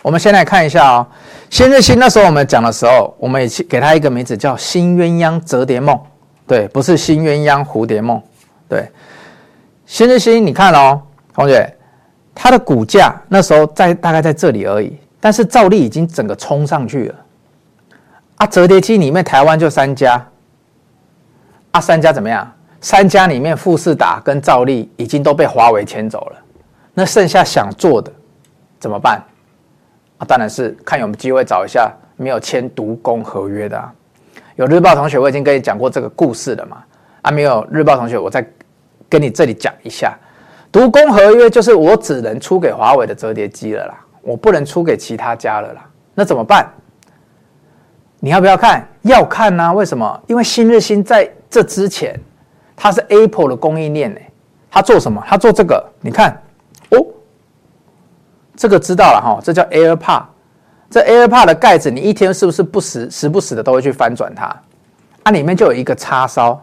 [0.00, 1.06] 我们先来看一下哦。
[1.50, 5.98] 新日新那时候我们讲的时候，我们也给它一个名字叫“新鸳鸯折叠梦”，
[6.46, 8.22] 对，不是新鸳鸯蝴蝶梦，
[8.68, 8.86] 对。
[9.86, 11.02] 新日新，你看哦，
[11.34, 11.73] 同学，
[12.34, 17.14] 它的股价那时候在大概在这里而已，但是兆利已经整个冲上去了。
[18.36, 20.20] 啊，折叠机里面台湾就三家，
[21.70, 22.50] 啊，三家怎么样？
[22.80, 26.36] 三家里面富士达跟兆利已经都被华为牵走了，
[26.92, 28.12] 那剩下想做的
[28.78, 29.22] 怎么办？
[30.18, 33.90] 啊，当然是看有没有机会找一下没有签独工合约的啊。
[34.56, 36.82] 有日报同学，我已经跟你讲过这个故事了嘛。
[37.22, 38.46] 啊，没有日报同学，我再
[39.08, 40.14] 跟你这里讲一下，
[40.74, 45.88] 独攻合约就是我只能出给华为的折叠机了啦，我不能出给其他家了啦。
[46.14, 46.68] 那怎么办？
[48.18, 48.84] 你要不要看？
[49.02, 49.72] 要看啊！
[49.72, 50.20] 为什么？
[50.26, 52.18] 因为新日新在这之前，
[52.74, 54.20] 它是 Apple 的供应链呢。
[54.68, 55.22] 它做什么？
[55.24, 55.80] 它做这个。
[56.00, 56.42] 你看，
[56.90, 57.06] 哦，
[58.56, 60.24] 这个知道了哈，这叫 AirPod。
[60.90, 64.46] 这 AirPod 的盖子，你一天是不是不时时不时的都会去翻转它？
[65.22, 66.60] 它、啊、里面就有一个叉烧，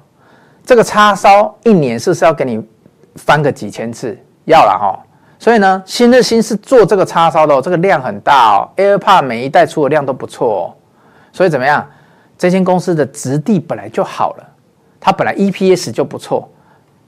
[0.65, 2.61] 这个叉烧一年是不是要给你
[3.15, 4.17] 翻个几千次？
[4.45, 4.99] 要了哈。
[5.39, 8.69] 所以呢，新日新是做这个叉烧的、哦，这个量很大哦。
[8.77, 10.73] AirPod 每一代出的量都不错哦。
[11.33, 11.87] 所以怎么样？
[12.37, 14.43] 这间公司的质地本来就好了，
[14.99, 16.49] 它本来 EPS 就不错，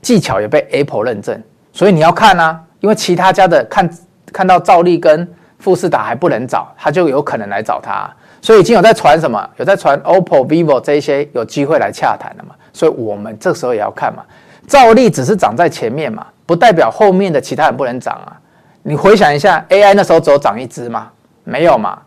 [0.02, 1.42] 技巧也被 Apple 认证。
[1.72, 3.89] 所以你要看啊，因为其他家的看
[4.32, 8.08] 看到兆利跟富士达还不能找，他就有可能来找他。
[8.42, 9.50] 所以已经有在传什么？
[9.58, 12.54] 有在传 OPPO、VIVO 这一些有机会来洽谈了嘛？
[12.72, 14.24] 所以我们这时候也要看嘛。
[14.67, 16.26] 照例只是涨在前面嘛。
[16.45, 18.36] 不代表后面的其他人不能涨啊！
[18.82, 21.08] 你回想一下，AI 那时候只有涨一只吗？
[21.45, 21.97] 没有嘛。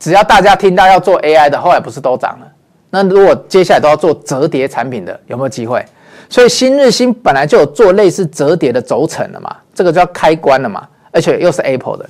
[0.00, 2.46] 只要大家听到要做 AI 的，后来不是都涨了？
[2.88, 5.84] 那如果接下来都要做折叠产品的，有没有机会？
[6.30, 12.08] 所以新日新本来就有做类似折叠的轴承了嘛，这个就要开关了嘛，而且又是 Apple 的。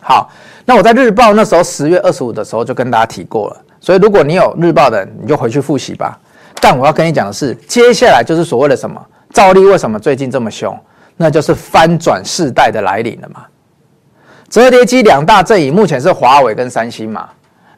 [0.00, 0.30] 好，
[0.64, 6.18] 那我在日报那时候十月二十五的时候就跟大家提过了，所以如果你有日报的，你就回去复习吧。
[6.68, 9.00] 但我要跟你讲的是，接下来就是所谓的什么？
[9.32, 10.76] 兆利为什么最近这么凶？
[11.16, 13.46] 那就是翻转世代的来临了嘛。
[14.48, 17.28] 折叠机两大阵营目前是华为跟三星嘛。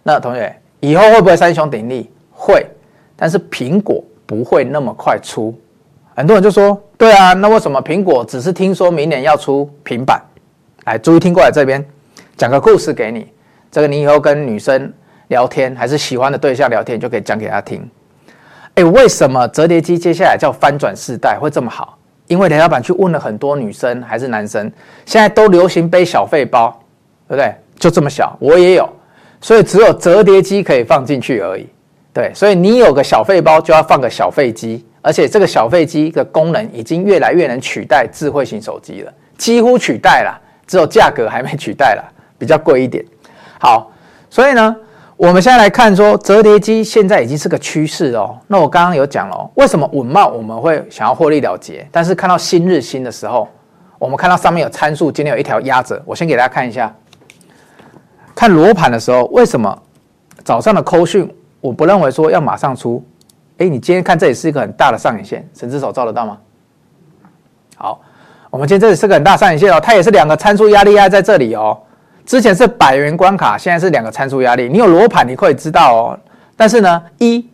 [0.02, 2.10] 那同学以后会不会三雄鼎立？
[2.32, 2.66] 会，
[3.14, 5.54] 但是苹果不会那么快出。
[6.16, 10.18] 很多人就说：对啊，那为什么苹果只是听说明年要出平板？
[10.86, 11.84] 来，注意听过来这边
[12.38, 13.30] 讲个故事给你。
[13.70, 14.90] 这个你以后跟女生
[15.26, 17.86] 聊天，还是喜欢的对象聊天，就可以讲给她听。
[18.78, 21.98] 哎，为什么折叠机接下来叫翻转世代会这么好？
[22.28, 24.70] 因为雷老板去问了很多女生还是男生，
[25.04, 26.70] 现在都流行背小废包，
[27.26, 27.52] 对不对？
[27.76, 28.88] 就这么小，我也有，
[29.40, 31.66] 所以只有折叠机可以放进去而已。
[32.12, 42.04] 对，所以你有个小废包就要放个小废机，而且这个小废机的功能已经越来越能取代智慧型手机了，几乎取代了，只有价格还没取代了，
[42.38, 43.04] 比较贵一点。
[43.58, 43.90] 好，
[44.30, 44.76] 所以呢。
[45.18, 48.38] 我们现在来看说，折叠机现在已经是个趋势哦。
[48.46, 51.84] 那我刚刚有讲了，为什么稳懋我们会想要获利了结？
[51.90, 53.48] 但是看到新日新的时候，
[53.98, 56.00] 我们看到上面有参数，今天有一条压着。
[56.06, 56.94] 我先给大家看一下，
[58.32, 59.76] 看罗盘的时候，为什么
[60.44, 61.28] 早上的扣讯
[61.60, 63.04] 我不认为说要马上出？
[63.56, 66.38] 哎，你今天看这里是一个很大的上影线，神之手照得到吗？
[67.74, 68.00] 好，
[68.50, 71.76] 我们今天这里是个很大上影线哦，它也是两个参数压力压在这里哦。
[72.28, 74.68] 之前是百元关卡，现在是两个参数压力。
[74.68, 76.20] 你有罗盘，你可以知道哦。
[76.58, 77.48] 但是呢，一，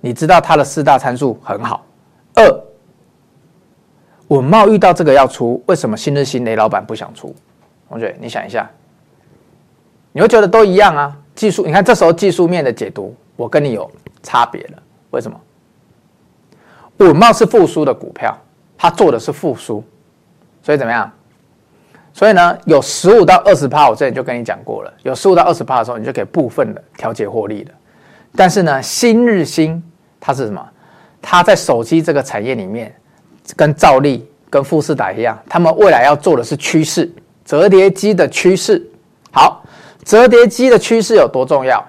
[0.00, 1.84] 你知道它的四大参数很好。
[2.36, 2.64] 二，
[4.28, 7.34] 稳茂遇到这个要出，为什么新日新雷老板不想出？
[7.88, 8.70] 同学，你想一下，
[10.12, 11.16] 你会觉得都一样啊？
[11.34, 13.90] 技术，你看这时候技术面的解读，我跟你有
[14.22, 14.82] 差别了。
[15.10, 15.36] 为什么？
[16.98, 18.32] 稳茂是复苏的股票，
[18.78, 19.82] 它做的是复苏，
[20.62, 21.10] 所以怎么样？
[22.14, 24.94] 所以呢，有十五到二十趴，我之前就跟你讲过了。
[25.02, 27.70] 有十五到二十趴的时候，你就可以部分的调节获利了。
[28.36, 29.82] 但是呢，新日新
[30.20, 30.64] 它是什么？
[31.20, 32.94] 它在手机这个产业里面，
[33.56, 37.10] 跟兆利、跟富士达一样，他们未来要做的是趋势，
[37.44, 38.80] 折叠机的趋势。
[39.32, 39.64] 好，
[40.04, 41.84] 折叠机的趋势有多重要？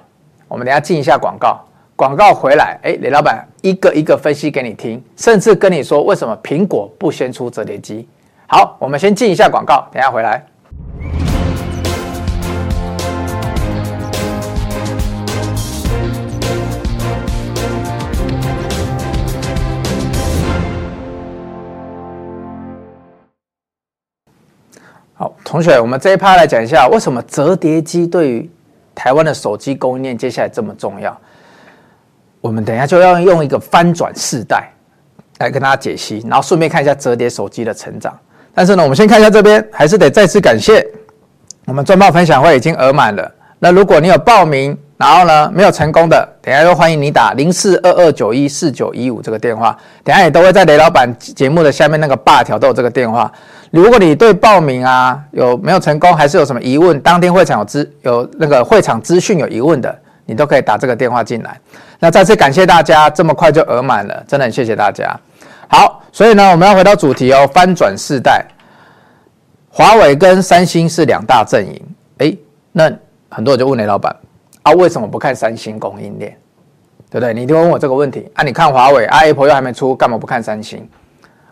[0.47, 1.63] 我们等下进一下广告，
[1.95, 8.07] 广告回来，哎，雷老板一个一个分析给你听，甚至跟你说为什么苹果不先出折叠机。
[8.47, 10.45] 好，我们先进一下广告，等下回来。
[25.17, 28.51] 好，同学，我们这一趴来讲一下，为什么折叠机对于
[28.93, 31.19] 台湾的手机供应链接下来这么重要？
[32.41, 34.69] 我们等一下就要用一个翻转世代
[35.39, 38.15] 来跟大家解析，然后顺便看一下折叠手机的成长。
[38.55, 40.83] 但是呢，我们先看一下这边，还是得再次感谢
[41.65, 43.31] 我们赚爆分享会已经额满了。
[43.59, 53.29] 那如果你有报名，然后呢没有成功的，等下都欢迎你打零四二二九一四九一五这个电话，等下也都会在雷老板节目的下面那个霸条都有这个电话。
[53.71, 59.93] 如果你对报名啊有没有成功，还是有什么疑问，当天会场有资有那个会场资讯有疑问的，
[60.25, 61.59] 你都可以打这个电话进来。
[61.99, 65.13] 那再次感谢大家这么快就额满了，真的很谢谢大家。
[65.67, 68.45] 好，所以呢，我们要回到主题哦，翻转世代，
[69.69, 71.81] 华为跟三星是两大阵营。
[72.19, 72.37] 诶，
[72.71, 72.91] 那
[73.29, 74.15] 很多人就问雷老板
[74.63, 76.37] 啊，为什么不看三星供应链？
[77.09, 77.33] 对不对？
[77.33, 80.87] 你就问我这个问题啊，你看华为啊，Apple 又还没出，干嘛不看三星？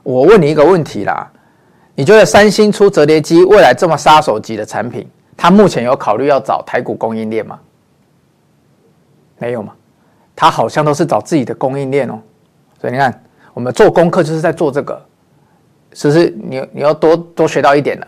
[0.03, 1.29] 我问你一个问题啦，
[1.95, 7.59] 你觉得三星出折叠机，未来这么杀手级的产品，它目前有考虑要找台股供应链吗？
[9.37, 9.73] 没有嘛？
[10.35, 12.19] 它好像都是找自己的供应链哦。
[12.81, 13.23] 所以你看，
[13.53, 15.01] 我们做功课就是在做这个，
[15.93, 16.29] 是不是？
[16.41, 18.07] 你你要多多学到一点了。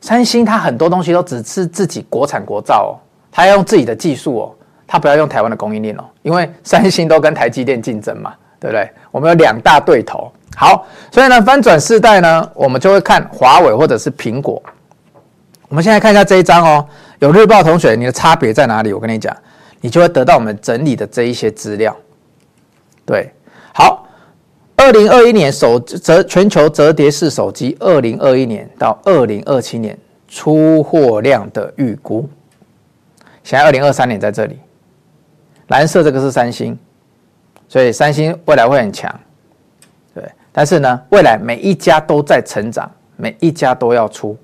[0.00, 2.92] 三星它很多东西都只是自己国产国造哦，
[3.30, 4.54] 它要用自己的技术哦，
[4.86, 8.90] 它不要用台湾的供应链哦，因为三星都跟台积电竞争嘛，对不对？
[9.10, 10.32] 我们有两大对头。
[10.56, 14.62] 好，所以呢，翻转世代呢，我们就会看华为或者是苹果。
[15.68, 16.86] 我们现在看一下这一张哦，
[17.20, 18.92] 有日报同学，你的差别在哪里？
[18.92, 19.34] 我跟你讲，
[19.80, 21.96] 你就会得到我们整理的这一些资料。
[23.06, 23.32] 对，
[23.72, 24.01] 好，
[24.82, 32.28] 二零二一年手折全球折叠式手机，二零二一年到二零二七年出货量的预估。
[33.44, 34.58] 现在二零二三年在这里，
[35.68, 36.76] 蓝色这个是三星，
[37.68, 39.08] 所以三星未来会很强。
[40.12, 44.36] 对，但是呢，未来每一家都在成长，每一家都要出。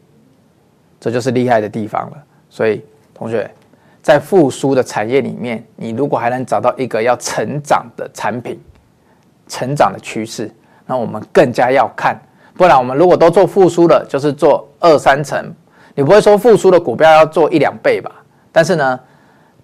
[1.01, 2.16] 这就是厉害的地方了。
[2.48, 2.81] 所以，
[3.12, 3.51] 同学，
[4.01, 8.57] 在复苏的产业里面，你如果还能找到一个要成长的产品、
[9.49, 10.51] 成长的趋势，
[10.87, 12.17] 那我们更加要看。
[12.57, 15.53] 不然，我们如果都做复苏了，就是做二三成，
[15.95, 18.11] 你不会说复苏的股票要做一两倍吧？
[18.53, 19.01] 但是呢，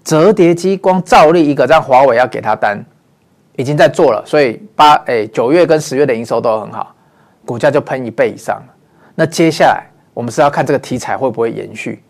[0.03, 2.85] 折叠机光照例一个，让华为要给他单，
[3.57, 6.95] 已经在做了，所以八哎九月跟十月的营收都很好，
[7.45, 8.63] 股价就喷一倍以上。
[9.15, 9.91] 那接下来。
[10.15, 12.01] 我们是要看这个题材会不会延续。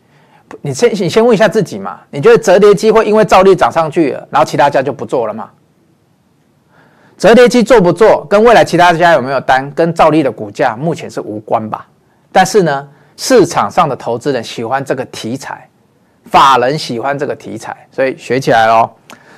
[0.60, 5.50] 你先，你先问一下自己嘛，你觉得折叠机会因为兆利涨上去了，然后其他家就不做了吗？
[7.16, 11.86] 折叠机做不做，跟未来其他家有没有单，跟兆利的股价目前是无关吧？
[12.32, 15.68] 但是呢，市场上的投资人喜欢这个题材，
[16.24, 18.90] 法人喜欢这个题材，所以学起来喽。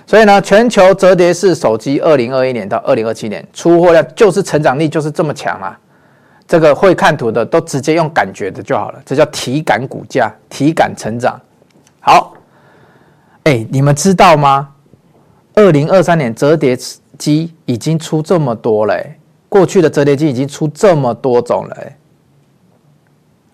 [0.06, 5.78] 所以呢，全球折叠式手机，二零二一年到二零二七年出货量就是成长力就是这么强啊。
[6.48, 11.38] 这个会看图的都直接用感觉的就好了，这叫体感股价、体感成长。
[11.98, 12.34] 好，
[13.42, 14.68] 哎，你们知道吗？
[15.54, 16.78] 二零二三年折叠
[17.18, 18.94] 机已经出这么多了，
[19.48, 21.76] 过去的折叠机已经出这么多种了，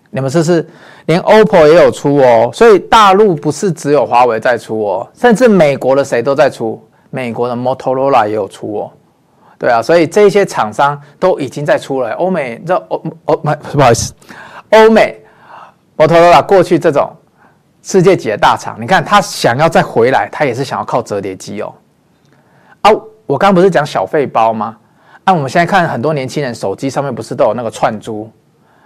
[0.09, 0.67] 你们是不是
[1.05, 2.49] 连 OPPO 也有出哦？
[2.53, 8.91] 所以大陆不是只有华为在出哦，甚至美国的谁都在出，美国的 Motorola 也有出哦。
[9.57, 12.11] 对啊，所以这些厂商都已经在出了。
[12.15, 14.13] 欧美这欧欧不不好意思，
[14.71, 15.19] 欧美
[15.95, 17.09] 摩托罗拉过去这种
[17.81, 21.73] 世界级的大厂，你看他想要再回来，他也是想要靠折叠机哦。
[22.81, 22.91] 啊，
[23.25, 24.77] 我刚不是讲小费包吗？
[25.25, 28.29] 那我们现在看很多年轻人手机上面不是都有那个串珠，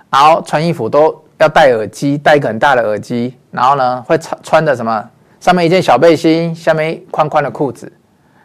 [0.10, 5.10] 然后穿衣服都要戴耳机，戴一个很大的耳机，然后呢会穿穿的什么？
[5.40, 7.92] 上面一件小背心，下面宽宽的裤子。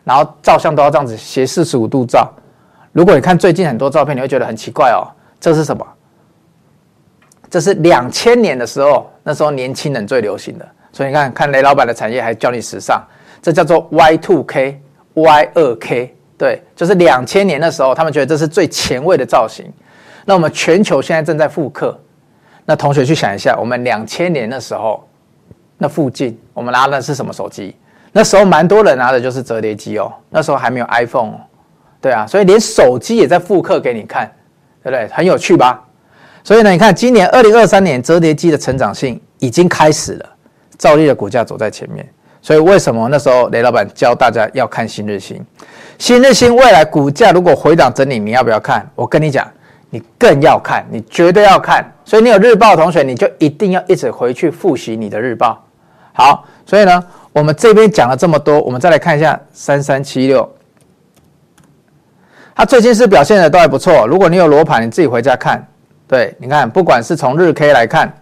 [0.05, 2.29] 然后照相都要这样子斜四十五度照。
[2.91, 5.07] 如果你看最近很多照片，你会觉得很奇怪哦。
[5.39, 5.87] 这是什么？
[7.49, 10.69] 这是两千年的时候，那时候年轻人最流行的。
[10.93, 13.01] 所以你看看雷老板的产业还教你时尚，
[13.41, 14.83] 这叫做 Y two K
[15.15, 16.15] Y 二 K。
[16.39, 19.65] 对，就是两千年的时候，他们觉得这是最前卫的造型。
[20.25, 21.99] 那我们全球现在正在复刻。
[22.65, 25.07] 那同学去想一下，我们两千年的时候，
[25.79, 27.77] 那附近我们拿的是什么手机？
[28.13, 31.33] 那时候蛮多人拿的就是折叠机哦，那时候还没有 iPhone，
[32.01, 34.31] 对啊，所以连手机也在复刻给你看，
[34.83, 35.09] 对不对？
[35.09, 35.83] 很有趣吧？
[36.45, 40.29] 所以呢，你看今年二零二三年折叠机的成长性已经开始了，
[40.77, 42.07] 兆利的股价走在前面，
[42.43, 45.43] 所以为什么那时候雷老板教大家要看新日兴？
[45.97, 48.87] 新日兴未来股价如果回档整理，你要不要看？
[48.95, 49.51] 我跟你讲，
[49.89, 51.91] 你更要看，你绝对要看。
[52.05, 55.65] 所以你有日报的同学，你就一定要一直回去复习你的日报。
[56.13, 57.03] 好，所以呢。
[57.35, 60.47] 我们这边讲了这么多，我们再来看一下三三七六，
[62.55, 64.07] 它最近是表现的都还不错。
[64.07, 65.67] 如果你有罗盘，你自己回家看。
[66.07, 68.13] 对，你看，不管是从日 K 来看，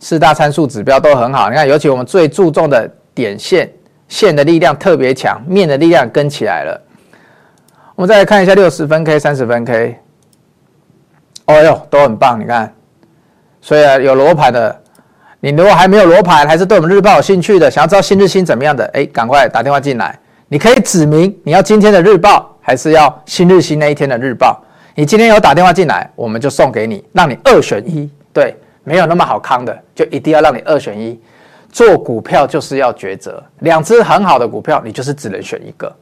[0.00, 1.48] 四大参数指标都很好。
[1.50, 3.70] 你看，尤其我们最注重的点线
[4.08, 6.80] 线的力量特别强，面的力量跟起来了。
[7.94, 9.98] 我们再来看一下六十分 K、三十分 K，
[11.46, 12.40] 哦哟，都很棒。
[12.40, 12.74] 你看，
[13.60, 14.80] 所以啊，有罗盘的。
[15.42, 20.18] 你如果还没有罗盘，还是对我们日报有兴趣的，想要知道新日新怎么样的，哎，赶快打电话进来。
[20.48, 24.62] 你可以指明你要今天的日报，还是要新日新那一天的日报。
[24.94, 28.10] 你今天有打电话进来，我们就送给你，让你二选一。
[28.34, 28.54] 对，
[28.84, 31.18] 没有那么好康的，就一定要让你二选一。
[31.70, 35.94] 做股票就是要抉择，两只很好的股票，你就是只能选一个。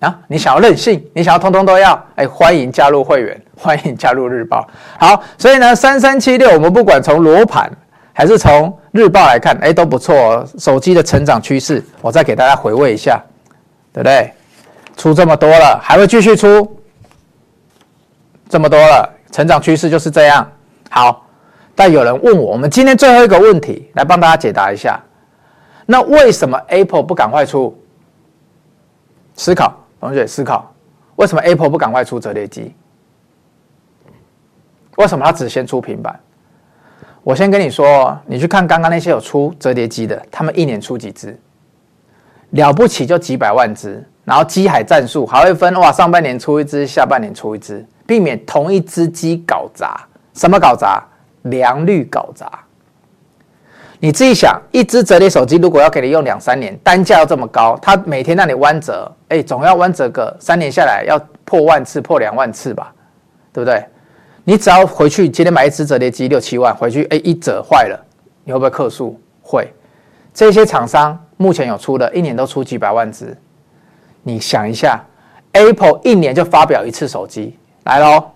[0.00, 4.68] 啊，你想要任性，你想要通通都要，哎，欢迎加入会员， 欢迎加入日报。
[4.98, 7.70] 好，所以呢，三三七六，我们不管从罗盘。
[8.12, 10.44] 还是从日报来看，哎，都不错。
[10.58, 13.22] 手机的成长趋势，我再给大家回味一下，
[13.92, 14.32] 对不对？
[14.96, 16.76] 出这么多了，还会继续出
[18.48, 20.44] 这么多了，成长趋势就是这样。
[20.90, 21.27] 好，
[21.78, 25.00] 但有人问我，我们今天最后一个问题来帮大家解答一下。
[25.86, 27.72] 那为什么 Apple 不赶快出？
[29.36, 30.74] 思考，同学思考，
[31.14, 32.74] 为什么 Apple 不赶快出折叠机？
[34.96, 36.18] 为什么它只先出平板？
[37.22, 41.38] 我先跟你说，你去看刚刚那些有出折叠机的，他们一年出几只？
[42.50, 50.04] 了不起就几百万只，然后机海战术还会分哇，上半年出一只，下半年出一只，避免同一只机搞砸。
[50.34, 51.00] 什么搞砸？
[51.50, 52.50] 良率搞砸。
[54.00, 62.94] 你自己想，一只折叠手机如果要给你用两三年，单价要这么高，它每天让你弯折，哎，总要弯折个三年下来要破万次、破两万次吧，
[63.52, 63.84] 对不对？
[64.44, 68.00] 你只要回去今天买一只折叠机六七万，回去哎一折坏了，
[68.44, 69.20] 你会不会客诉？
[69.42, 69.68] 会。
[70.32, 73.36] 这些厂商目前有出的，一年都出几百万只。
[74.22, 75.04] 你想一下
[75.52, 78.30] ，Apple 一年就发表一次手机，来喽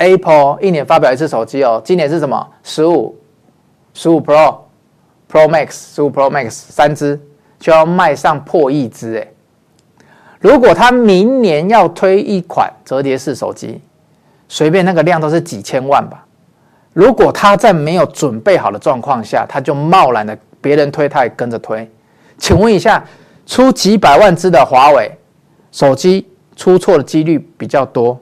[0.00, 1.80] ，Apple 一年发表一次手机哦。
[1.84, 2.46] 今年是什么？
[2.62, 3.14] 十五、
[3.92, 4.56] 十五 Pro、
[5.30, 7.20] Pro Max、十五 Pro Max 三只
[7.58, 9.28] 就要卖上破亿只哎。
[10.40, 13.80] 如果他明年要推一款折叠式手机，
[14.48, 16.24] 随便那个量都是几千万吧。
[16.94, 21.88] 如果他在没有准备好的状况下，他就贸然的别人推，他也跟着推。
[22.38, 23.04] 请问一下，
[23.44, 25.12] 出几百万只的华为
[25.70, 26.26] 手机
[26.56, 28.18] 出错的几率比较多，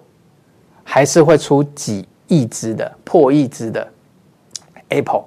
[0.91, 3.87] 还是会出几亿只的破亿只的
[4.89, 5.25] Apple？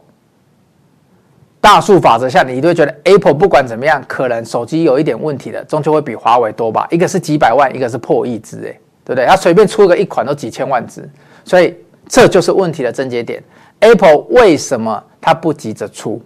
[1.62, 6.88] 大数法则下，你都会觉得 Apple 不管怎么样，可能手机有一点问题的，终究会比华为多吧？
[6.90, 8.76] 一个是几百万，一个是破亿只，哎。
[9.04, 9.26] 对不对？
[9.26, 11.10] 他随便出个一款都几千万只，
[11.44, 11.76] 所以
[12.08, 13.44] 这就是问题的症结点。
[13.80, 16.22] Apple 为什么它不急着出？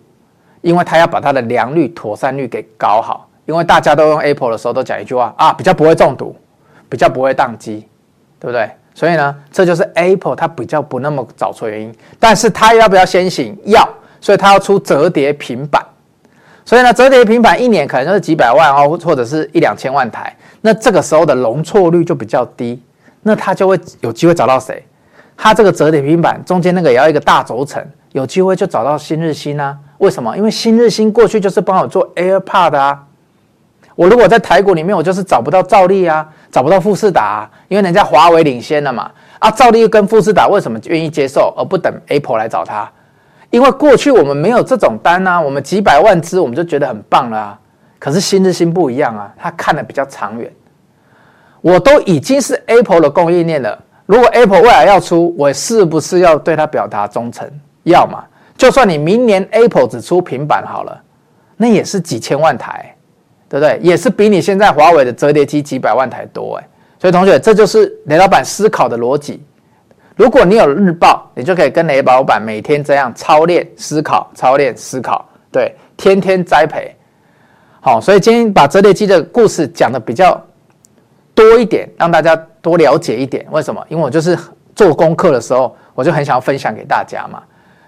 [0.62, 3.30] 因为它要把它的良率、妥善率给搞好。
[3.46, 6.36] 因为大家都用 Apple 的时候都讲一句话啊，比较不会中毒，
[6.90, 7.88] 比较不会宕机，
[8.40, 8.70] 对不对？
[8.96, 11.94] 所以呢，这就是 Apple 它比较不那么早出原因。
[12.18, 13.56] 但是它要不要先行？
[13.66, 13.88] 要，
[14.22, 15.86] 所以它要出折叠平板。
[16.64, 20.36] 所以呢，折叠平板一年可能就是几百万哦，或者是一两千万台。
[20.62, 22.82] 那这个时候的容错率就比较低，
[23.22, 24.84] 那它就会有机会找到谁？
[25.38, 29.78] 它这个折叠平板中间那个也要一个大轴承，有机会就找到新日新啊？
[29.98, 30.36] 为什么？
[30.38, 33.04] 因为新日新过去就是帮我做 AirPod 啊。
[33.96, 39.10] 我如果在台股里面，我就是找不到兆利啊，找不到富士达啊，因为人家华为领先了嘛。
[39.40, 42.90] 啊，兆利跟富士达为什么愿意接受而不等 Apple 来找他？
[43.52, 47.60] 因为过去我们没有这种单啊，我们几百万只我们就觉得很棒了啊。
[48.00, 50.52] 可是新日新不一样啊，他看得比较长远。
[51.62, 57.50] 我都已经是 Apple 的供应链了，如果 Apple 未来要出，我是不是要对他表达忠诚？
[57.84, 58.24] 要嘛，
[58.58, 61.02] 就算你明年 Apple 只出平板好了，
[61.58, 62.95] 那也是几千万台，
[63.56, 63.80] 对不对？
[63.82, 66.68] 也是比你现在华为的折叠机几百万台多哎。
[67.00, 69.42] 所以同学，这就是雷老板思考的逻辑。
[70.18, 76.94] 如果你有日报，你就可以跟雷老板每天这样操练思考，操练思考，对，天天栽培。
[77.80, 80.38] 好，所以今天把折叠机的故事讲得比较
[81.34, 83.46] 多一点，让大家多了解一点。
[83.52, 83.82] 为什么？
[83.88, 84.38] 因为我就是
[84.76, 87.42] 做功课的时候，我就很想要分享给大家嘛。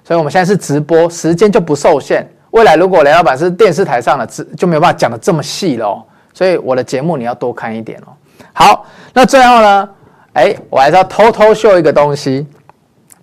[0.05, 2.25] 所以我们现在是直播，时间就不受限。
[2.51, 4.25] 未来如果雷老板是电视台上的，
[4.55, 6.03] 就没有办法讲得这么细喽。
[6.33, 8.13] 所以我的节目你要多看一点哦。
[8.53, 9.89] 好，那最后呢，
[10.33, 12.45] 哎，我还是要偷偷秀一个东西，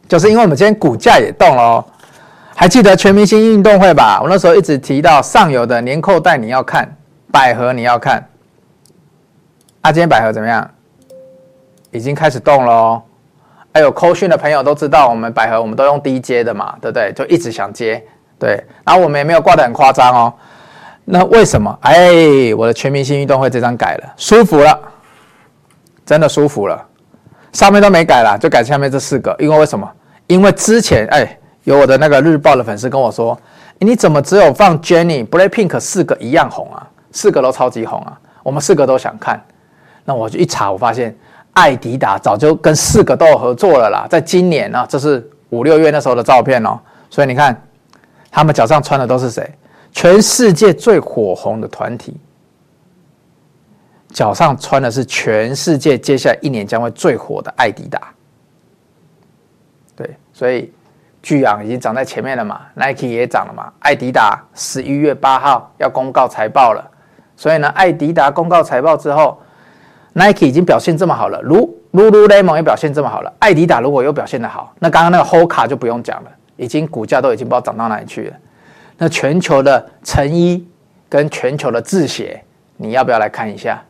[0.09, 1.85] 就是因为我们今天股价也动了哦。
[2.57, 4.21] 还记得全明星运动会吧？
[4.23, 6.97] 我那时候一直提到上游的年扣带你要看，
[7.33, 8.25] 百合你要看。
[9.81, 10.71] 啊，今天百合怎么样？
[11.91, 13.03] 已经开始动了哦。
[13.73, 17.13] 还有扣讯的朋友都知道，我们百合我们都用低接的嘛，对不对？
[17.13, 18.01] 就一直想接，
[18.45, 18.65] 对。
[18.85, 20.35] 然后我们也没有挂得很夸张哦。
[21.05, 21.79] 那为什么？
[21.81, 24.79] 哎，我的全明星运动会这张改了，舒服了，
[26.05, 26.81] 真的舒服了。
[27.53, 29.35] 上面都没改了，就改下面这四个。
[29.39, 29.91] 因为为什么？
[30.27, 31.39] 因为之前哎。
[31.65, 33.35] 有我的那个日报的粉丝跟我说
[33.81, 36.87] ：“你怎么只有放 Jennie、Blackpink 四个一样红啊？
[37.11, 38.21] 四个都超级红啊！
[38.43, 39.43] 我们四个都想看。”
[40.05, 41.17] 那我就一查，我发现
[41.55, 44.07] 爱迪达早就跟四个都有合作了啦。
[44.11, 46.79] 在今年呢，这是五六月那时候的照片哦。
[47.09, 47.59] 所以你看，
[48.35, 49.49] 他们脚上穿的都是谁？
[49.93, 52.17] 全世界最火红的团体，
[54.09, 58.01] 脚上穿的是全世界接下来一年将会最火的爱迪达。
[59.95, 60.73] 对，所以。
[61.23, 66.85] 巨阳已经涨在前面了嘛，Nike 也涨了嘛，爱迪达十一月八号要公告财报了，
[67.35, 69.41] 所以呢，爱迪达公告财报之后
[70.13, 78.37] ，Nike 已经表现这么好了，如 Lululemon 也表现这么好了，爱迪达如果又表现的好，那刚刚那个 Hoka 就不用讲了，已经股价都已经不知道涨到哪里去了。
[78.99, 80.67] 那全球的成衣
[81.09, 82.43] 跟全球的制鞋，
[82.77, 83.83] 你要不要来看一下？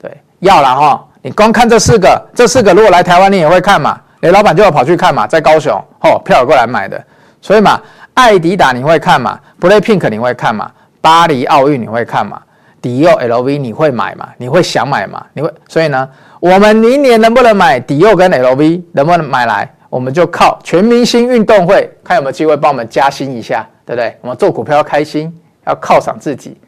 [0.00, 4.00] 对，要了哈，你光看这四个，这四个如果来台湾，你也会看嘛？
[4.20, 7.02] 哎，老板就要跑去看嘛，在高雄，哦，票有过来买的，
[7.40, 7.80] 所以嘛，
[8.14, 12.40] 爱迪达你会看嘛，Blackpink 你会看嘛巴黎奥运你会看嘛？
[12.80, 14.28] 迪奥 LV 你会买嘛？
[14.38, 15.24] 你会想买嘛？
[15.34, 15.52] 你会？
[15.68, 16.08] 所以呢，
[16.40, 19.72] 我们明年能不能买迪奥跟 LV，能不能买来？
[19.92, 24.16] 我们就靠全明星运动会，看有没有机会帮我们加薪一下，对不对？
[24.22, 25.30] 我们做股票要开心，
[25.66, 26.58] 要犒赏自己，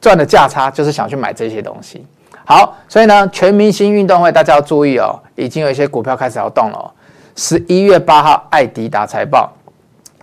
[0.00, 2.06] 赚的价差就是想去买这些东西。
[2.46, 6.88] 好，所以呢，全明星运动会大家要注意哦，已经有一些股票开始要动了哦。
[7.34, 9.52] 十一月八号，爱迪达财报，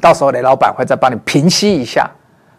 [0.01, 2.09] 到时候雷老板会再帮你平息一下。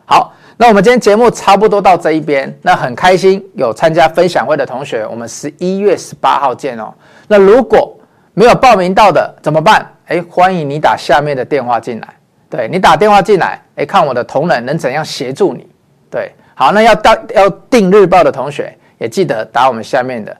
[0.05, 6.95] 好，那我们今天节目差不多到这一边，那很开心有参加分享会的同学，我们十一月十八号见哦。
[7.27, 7.93] 那如果
[8.35, 9.89] 没有报名到的怎么办？
[10.07, 12.09] 哎，欢迎你打下面的电话进来。
[12.51, 15.67] 对，你打电话进来，哎，看我的同仁能怎样协助你。
[16.11, 20.37] 对，好，那要到要订日报的同学也记得打我们下面的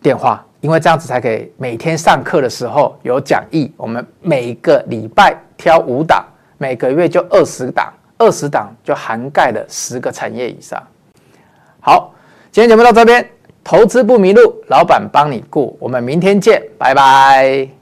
[0.00, 3.72] 电话，因为这样子才可以每天上课的时候有讲义。
[3.76, 6.24] 我们每个礼拜挑五档，
[6.56, 10.82] 每个月就二十档，二十档就涵盖了十个产业以上。
[11.78, 12.14] 好，
[12.50, 13.26] 今天节目到这边。
[13.64, 15.76] 投资不迷路，老板帮你顾。
[15.78, 17.81] 我们明天见，拜拜。